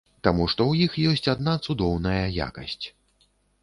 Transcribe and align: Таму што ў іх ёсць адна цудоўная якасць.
Таму 0.27 0.47
што 0.53 0.61
ў 0.71 0.85
іх 0.87 0.97
ёсць 1.13 1.31
адна 1.35 1.53
цудоўная 1.65 2.25
якасць. 2.51 2.85